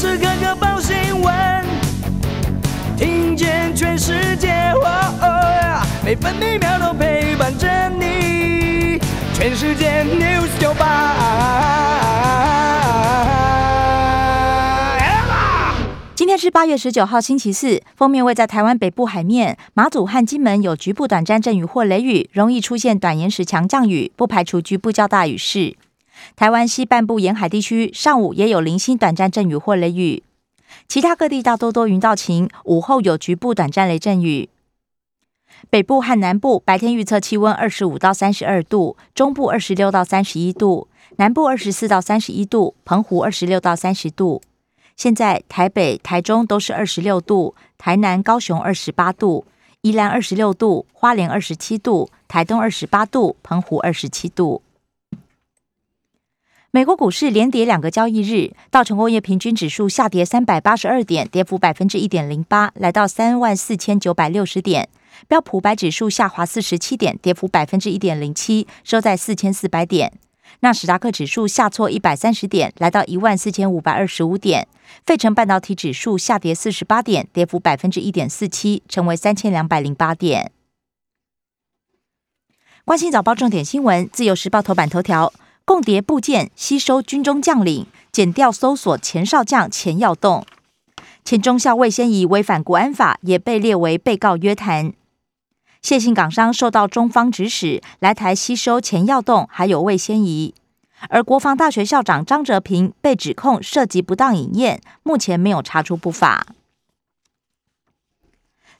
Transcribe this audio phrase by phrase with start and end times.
[0.00, 1.62] 时刻刻报新闻，
[2.96, 4.72] 听见全世界，
[6.02, 8.98] 每分每秒都陪伴着你。
[9.34, 11.14] 全世界 news 九八
[16.14, 17.82] 今天是八月十九号，星期四。
[17.94, 25.76] 封面位在台湾北部海面，马祖和金门有局部短暂阵雨或雷雨，容易出现短延时强降雨，不排除局部较大雨势。
[26.36, 30.22] 台湾西半部沿海地区上午也有零星短暂阵雨或雷雨，
[30.88, 34.48] 其他各地大多多云到晴，午后有局部短暂雷阵雨。
[35.68, 44.40] 北部和南部白天预测气温二十五到三十二度，中部二十六到三十一度，南部二十四到三十一度，澎湖二十六到三十度。
[44.96, 49.44] 现在台北、台中都是二十六度，台南、高雄二十八度，
[49.82, 54.62] 宜兰二十六度，花莲二十七度，台东二十八度，澎湖二十七度。
[56.72, 64.88] 美国股市连跌两个交易日，道琼工业平均指数下跌三百八十二点，跌幅百分之一点零八，来到三万四千九百六十点。
[65.26, 70.12] 标普白指数下滑四十七点，跌幅百分之一点零七，收在四千四百点。
[70.60, 74.68] 纳斯达克指数下挫一百三十点，来到一万四千五百二十五点。
[75.04, 80.52] 费城半导体指数下跌四十八点，跌幅百分之一点四七，成为三千两百零八点。
[82.84, 85.32] 关心早报重点新闻，自由时报头版头条。
[85.70, 90.44] 共谍部件吸收军中将领，减掉搜索前少将钱耀栋。
[91.24, 94.92] 前中校魏先仪违反国安法，也被列为被告约谈。
[95.80, 100.52] 谢姓港商受到中方指使来台吸收钱耀栋，还有魏先仪。
[101.08, 106.48] 而国防大学校长张哲平被指控涉及不当饮宴，目前没有查出不法。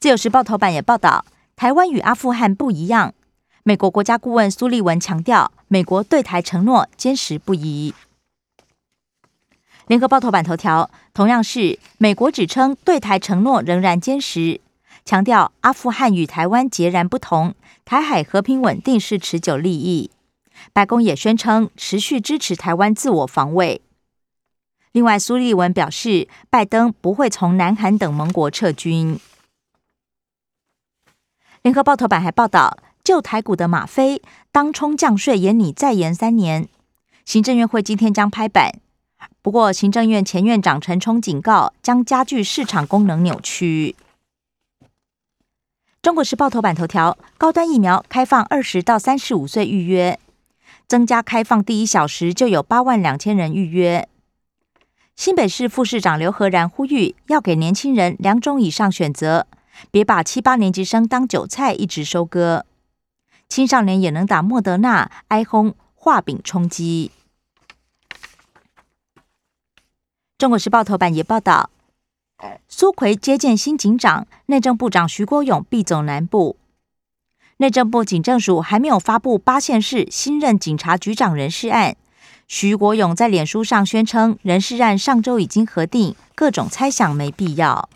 [0.00, 3.12] 自由时报头版也报道，台湾与阿富汗不一样。
[3.68, 7.92] 美国国家顾问苏利文强调，美国对台承诺坚实不移。
[9.88, 14.62] 联合报头版头条同样是美国指称对台承诺仍然坚实，
[15.04, 20.10] 强调阿富汗与台湾截然不同，台海和平稳定是持久利益。
[20.72, 23.82] 白宫也宣称持续支持台湾自我防卫。
[24.92, 29.20] 另外，苏利文表示，拜登不会从南韩等盟国撤军。
[31.60, 32.78] 联合报头版还报道。
[33.08, 34.20] 旧台股的马飞
[34.52, 36.68] 当冲降税，延拟再延三年。
[37.24, 38.80] 行政院会今天将拍板，
[39.40, 43.96] 不过行政院前院长陈冲警告，将加剧市场功能扭曲。
[46.02, 50.18] 中国时报头版头条：高端疫苗开放二十到三十五岁预约，
[50.86, 54.06] 增加开放第一小时就有八万两千人预约。
[55.16, 59.46] 新北市副市长刘和然呼吁，要给年轻人两种以上选择，
[59.90, 62.66] 别把七八年级生当韭菜一直收割。
[63.48, 67.10] 青少年也能打莫德纳，哀轰画饼充饥。
[70.36, 71.70] 中国时报头版也报道，
[72.68, 76.56] 苏奎接见新警长，内政部长徐国勇必走南部。
[77.56, 81.96] 内政部警政署还没有发布八县市新任警察局长人事案。
[82.46, 87.88] 徐国勇在脸书上宣称，人事案上周已经核定，各种猜想没必要。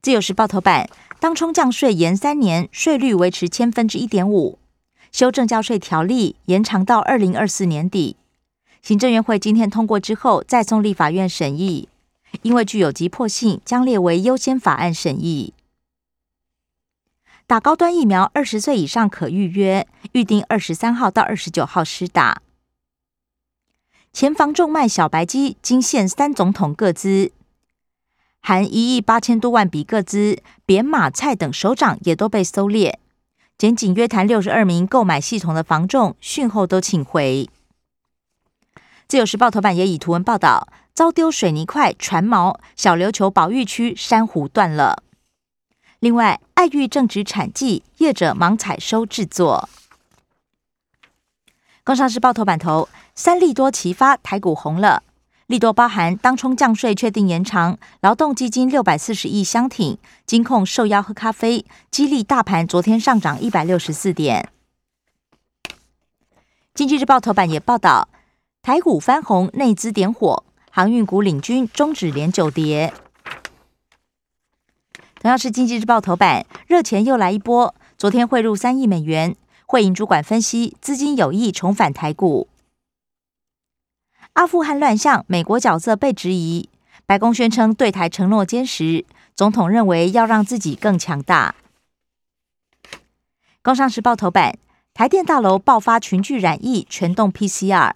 [0.00, 0.88] 自由时报头版。
[1.20, 4.58] 当冲降税延三年，税率维持千分之一点五，
[5.10, 8.16] 修正交税条例延长到二零二四年底。
[8.82, 11.88] 行政院会今天通过之后，再送立法院审议，
[12.42, 15.52] 因为具有急迫性，将列为优先法案审议。
[17.48, 22.42] 打高端疫苗，二十岁以上可预约，预定二十三号到二十九号施打。
[24.12, 27.32] 前防重卖小白鸡，惊现三总统各资。
[28.40, 32.98] 含一亿八千多万笔个资，扁马菜等首长也都被搜猎。
[33.58, 37.50] 检警约谈六十二名购买系统的房仲，讯后都请回。
[39.06, 45.02] 自由时报头版也以图文报道：遭丢水泥块、船锚，小琉球保育区珊瑚断了。
[45.98, 49.68] 另外，爱玉正值产季，业者忙采收制作。
[51.82, 55.02] 工商时报头版头：三利多齐发，台股红了。
[55.48, 59.96] 利多包含当冲降税确定延长，劳动基金六百四十亿相挺，
[60.26, 64.50] 金控受邀喝咖啡，激励大盘昨天上涨一百六十四点。
[66.74, 68.10] 经济日报头版也报道，
[68.60, 72.92] 台股翻红，内资点火，航运股领军，终止连九跌。
[75.22, 79.34] 同样是经济日报头版，热钱又来一波，昨天汇入三亿美元，
[79.64, 82.48] 汇银主管分析，资金有意重返台股。
[84.34, 86.68] 阿富汗乱象，美国角色被质疑。
[87.06, 89.04] 白宫宣称对台承诺坚实，
[89.34, 91.54] 总统认为要让自己更强大。
[93.62, 94.58] 工商时报头版：
[94.94, 97.92] 台电大楼爆发群聚染疫，全动 PCR。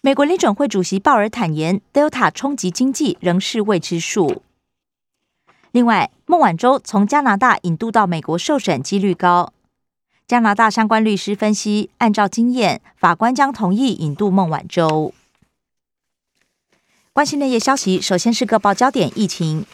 [0.00, 4.42] 美国联准会主席鲍尔坦言，Delta 冲击经济仍是未知数。
[5.72, 9.52] 另外，孟晚舟从加拿大引渡到美国受审几率高。
[10.26, 15.12] 加拿大相关律师分析，按照经验，法官将同意引渡孟晚舟。
[17.12, 19.66] 关心内页消息，首先是各报焦点疫情。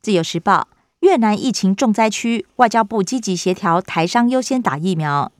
[0.00, 0.68] 自由时报：
[1.00, 5.30] 越南疫情重灾区，外交部积极协调台商优先打疫苗。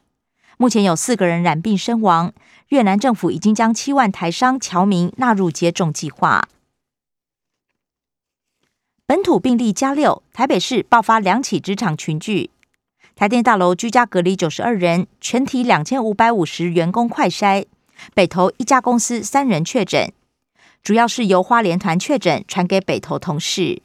[0.59, 2.33] 目前有四个人染病身亡。
[2.69, 6.47] 越南政府已经将七万台商侨民纳入接种计划。
[9.07, 12.51] 本土病例加六，台北市爆发两起职场群聚。
[13.21, 17.67] 台电大楼居家隔离九十二人，全体两千五百五十员工快筛。
[18.15, 20.11] 北投一家公司三人确诊，
[20.83, 23.83] 主要是由花莲团确诊传给北投同事。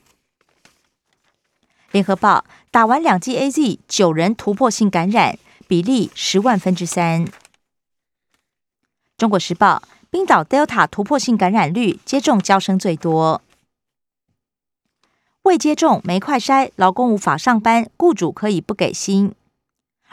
[1.91, 5.37] 联合报打完两剂 A Z，九人突破性感染，
[5.67, 7.27] 比例十万分之三。
[9.17, 13.41] 中国时报：冰岛 Delta 突破性感染率，接种交生最多。
[15.45, 19.31] 未接种没快筛，劳工无法上班，雇主可以不给薪。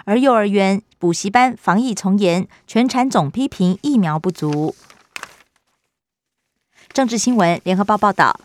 [0.05, 4.75] 而幼儿园、补习班防疫从严，全产总批评疫苗不足。
[6.93, 8.40] 政治新闻：联合报报道，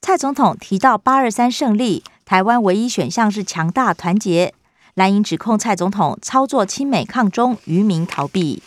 [0.00, 4.54] 蔡总统提到八二三胜利，台湾唯一选项是强大团结。
[4.94, 8.62] 蓝营指控蔡总统操作亲美抗中，渔民逃避。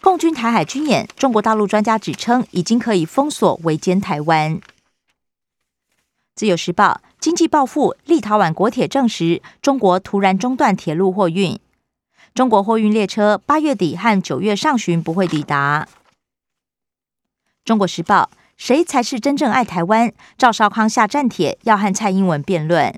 [0.00, 4.60] 共军台海军演，中国大陆专家指称已经可以封锁围歼台湾。
[6.38, 11.58] 自由时报经济报复，立陶宛国铁证实中国突然中断铁路货运，
[12.32, 15.88] 中国货运列车八月底和九月上旬不会抵达。
[17.64, 20.12] 中国时报谁才是真正爱台湾？
[20.36, 22.94] 赵少康下战帖要和蔡英文辩论。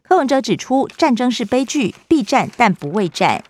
[0.00, 3.44] 柯文哲指出战争是悲剧，必战但不畏战。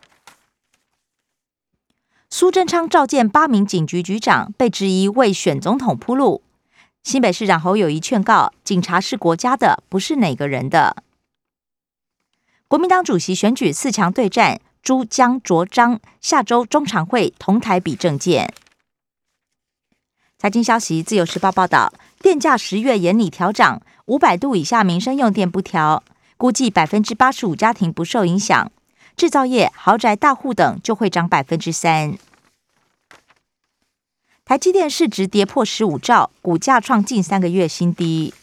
[2.28, 6.42] 苏贞昌召见八名警局局长，被质疑为选总统铺路。
[7.02, 10.96] 新北市长侯友谊劝告：警察是国家的，不是哪个人的。
[12.68, 18.52] 国民党主席选举四强对战，朱江卓章下周中常会同台比政见。
[20.38, 26.04] 财经消息：自由时报报道，电价十月严拟调涨，五百度以下民生用电不调，
[26.36, 28.70] 估计百分之八十五家庭不受影响。
[29.16, 32.16] 制造业、豪宅、大户等就会涨百分之三。
[34.50, 38.34] 台积电市值跌破十五兆，股价创近三个月新低。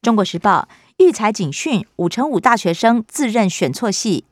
[0.00, 0.66] 中国时报
[0.96, 4.24] 育才警讯：五成五大学生自认选错系。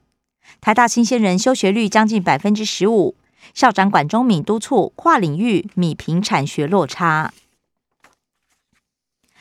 [0.63, 3.17] 台大新鲜人休学率将近百分之十五，
[3.53, 7.35] 校长管中敏督促跨领域米平产学落差。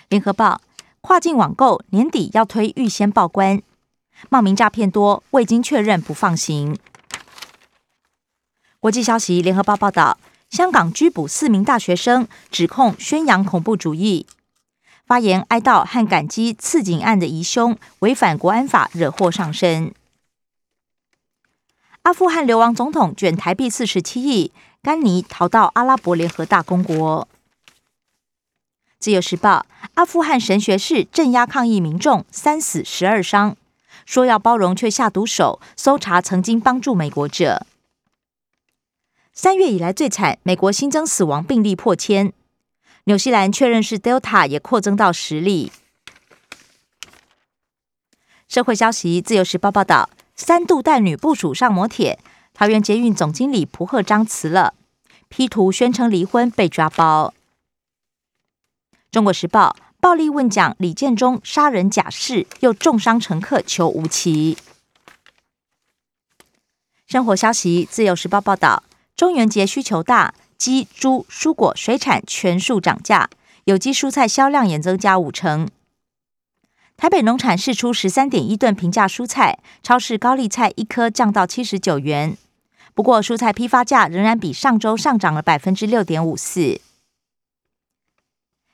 [0.09, 0.59] 联合报
[0.99, 3.61] 跨境网购年底要推预先报关。
[4.29, 6.77] 冒名诈骗多，未经确认不放行。
[8.81, 10.17] 国际消息：联合报报道，
[10.49, 14.25] 香港拘捕四名大学生，指控宣扬恐怖主义，
[15.05, 19.93] 发言哀悼和感激刺警案的疑凶，违反国安法，惹祸上身。
[22.03, 27.27] 阿富汗流亡总统卷台币四十七亿，甘尼逃到阿拉伯联合大公国。
[28.97, 29.65] 自由时报：
[29.95, 33.57] 阿富汗神学士镇压抗议民众，三死十二伤。
[34.05, 35.59] 说要包容，却下毒手。
[35.75, 37.67] 搜查曾经帮助美国者。
[39.39, 42.33] 三月以来最惨，美国新增死亡病例破千。
[43.03, 45.71] 纽西兰确认是 Delta，也扩增到十例。
[48.47, 52.17] 社会消息：自由时报报道，三度带女部署上摩铁，
[52.55, 54.73] 桃园捷运总经理蒲鹤章辞了
[55.29, 57.35] ，P 图宣称离婚被抓包。
[59.11, 59.77] 中国时报。
[59.99, 64.57] 暴力问讲李建忠杀人假释，又重伤乘客，求无期。
[67.07, 68.83] 生活消息：自由时报报道，
[69.17, 73.31] 中元节需求大，鸡、猪、蔬果、水产全数涨价，
[73.63, 75.67] 有机蔬菜销量也增加五成。
[76.95, 82.37] 台北农产试出十三点一吨平价蔬菜，超市高丽菜一颗降到七十九元，
[82.93, 86.79] 不过蔬菜批发价仍然比上周上涨了百分之六点五四。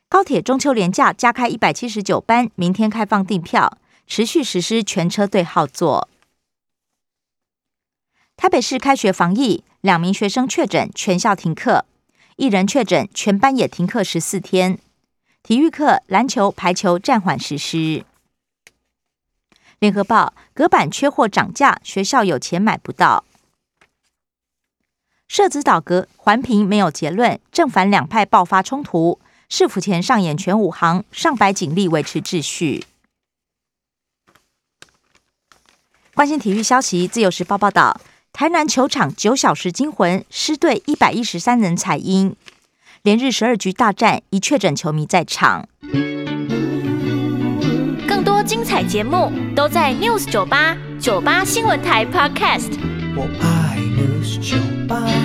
[0.09, 6.09] 高铁中秋连假加开一百七十九班，明天开放订票，持续实施全车对号座。
[8.35, 11.83] 台北市开学防疫，两名学生确诊，全校停课；
[12.37, 14.79] 一人确诊，全班也停课十四天。
[15.43, 18.05] 体育课篮球、排球暂缓实施。
[19.79, 23.25] 联合报隔板缺货涨价，学校有钱买不到。
[25.27, 29.19] 社子岛隔环评没有结论，正反两派爆发冲突。
[29.49, 32.85] 市府前上演全武行，上百警力维持秩序。
[36.15, 37.99] 关心体育消息，自由时报报道，
[38.33, 42.35] 台南球场九小时惊魂，狮队一百一十三人采阴。
[43.03, 45.67] 连日十二局大战，一确诊球迷在场。
[48.07, 52.71] 更多精彩节目都在 News 九八九八新闻台 Podcast。
[53.15, 55.22] 我爱 News 酒吧。